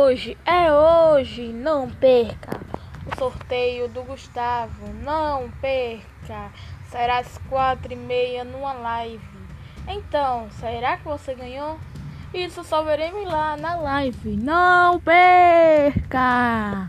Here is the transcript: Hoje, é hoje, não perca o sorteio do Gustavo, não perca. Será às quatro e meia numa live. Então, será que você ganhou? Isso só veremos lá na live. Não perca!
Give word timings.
Hoje, 0.00 0.38
é 0.46 0.72
hoje, 0.72 1.48
não 1.48 1.90
perca 1.90 2.60
o 3.04 3.18
sorteio 3.18 3.88
do 3.88 4.04
Gustavo, 4.04 4.92
não 5.02 5.50
perca. 5.60 6.52
Será 6.88 7.18
às 7.18 7.36
quatro 7.48 7.92
e 7.92 7.96
meia 7.96 8.44
numa 8.44 8.74
live. 8.74 9.28
Então, 9.88 10.48
será 10.52 10.98
que 10.98 11.04
você 11.04 11.34
ganhou? 11.34 11.80
Isso 12.32 12.62
só 12.62 12.80
veremos 12.82 13.24
lá 13.24 13.56
na 13.56 13.74
live. 13.74 14.36
Não 14.36 15.00
perca! 15.00 16.88